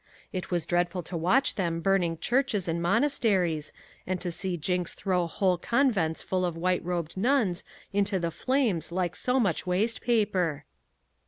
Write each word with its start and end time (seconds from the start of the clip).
It 0.33 0.49
was 0.49 0.65
dreadful 0.65 1.03
to 1.03 1.15
watch 1.15 1.53
them 1.53 1.79
burning 1.79 2.17
churches 2.17 2.67
and 2.67 2.81
monasteries 2.81 3.71
and 4.07 4.19
to 4.19 4.31
see 4.31 4.57
Jinks 4.57 4.95
throw 4.95 5.27
whole 5.27 5.59
convents 5.59 6.23
full 6.23 6.43
of 6.43 6.57
white 6.57 6.83
robed 6.83 7.17
nuns 7.17 7.63
into 7.93 8.17
the 8.17 8.31
flames 8.31 8.91
like 8.91 9.15
so 9.15 9.39
much 9.39 9.67
waste 9.67 10.01
paper. 10.01 10.65